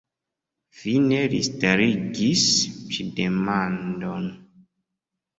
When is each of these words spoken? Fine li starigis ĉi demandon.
Fine 0.77 1.17
li 1.33 1.41
starigis 1.47 2.45
ĉi 2.95 3.05
demandon. 3.19 4.25